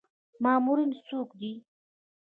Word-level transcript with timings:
مامورین 0.43 0.91
څوک 1.07 1.29
دي؟ 1.39 1.53